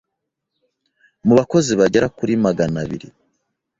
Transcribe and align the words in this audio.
Mu 1.25 1.33
bakozi 1.39 1.71
bagera 1.79 2.07
kuri 2.17 2.33
maganabiri 2.45 3.07